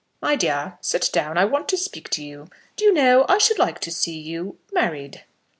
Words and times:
"My 0.19 0.35
dear, 0.35 0.79
sit 0.81 1.11
down; 1.13 1.37
I 1.37 1.45
want 1.45 1.69
to 1.69 1.77
speak 1.77 2.09
to 2.09 2.23
you. 2.23 2.47
Do 2.75 2.85
you 2.85 2.91
know 2.91 3.23
I 3.29 3.37
should 3.37 3.59
like 3.59 3.79
to 3.81 3.91
see 3.91 4.17
you 4.17 4.57
married." 4.73 5.25